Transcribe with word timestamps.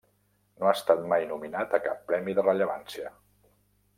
No 0.61 0.69
ha 0.69 0.71
estat 0.77 1.03
mai 1.11 1.27
nominat 1.33 1.77
a 1.79 1.81
cap 1.87 2.01
premi 2.11 2.37
de 2.39 2.47
rellevància. 2.49 3.15